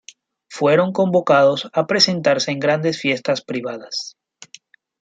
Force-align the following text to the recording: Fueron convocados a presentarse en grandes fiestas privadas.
Fueron 0.49 0.93
convocados 0.93 1.69
a 1.73 1.85
presentarse 1.85 2.49
en 2.49 2.59
grandes 2.59 2.99
fiestas 2.99 3.43
privadas. 3.43 4.17